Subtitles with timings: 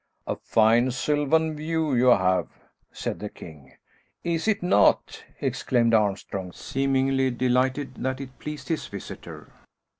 [0.25, 2.47] "A fine sylvan view you have,"
[2.91, 3.73] said the king.
[4.23, 9.53] "Is it not!" exclaimed Armstrong, seemingly delighted that it pleased his visitor.